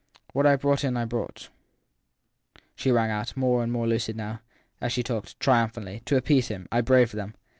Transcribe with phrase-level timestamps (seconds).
[0.33, 1.49] What I brought in I brought
[2.75, 4.39] she rang out, more and more lucid, now,
[4.81, 6.01] as she talked (triumphantly.
[6.05, 7.35] To appease him I braved them.